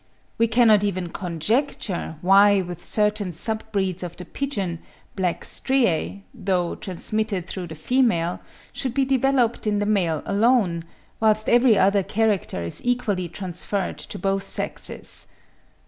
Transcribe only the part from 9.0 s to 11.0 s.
developed in the male alone,